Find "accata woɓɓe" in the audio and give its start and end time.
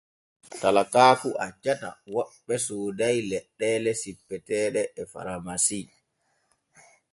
1.45-2.55